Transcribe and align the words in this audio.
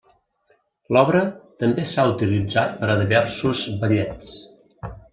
L'obra 0.97 1.21
també 1.65 1.85
s'ha 1.91 2.07
utilitzat 2.15 2.75
per 2.83 2.93
a 2.97 2.99
diversos 3.05 3.71
ballets. 3.87 4.37